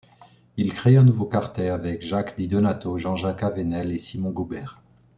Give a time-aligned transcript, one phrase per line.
[0.57, 4.81] Il crée un nouveau quartet avec Jacques Di Donato, Jean-Jacques Avenel et Simon Goubert.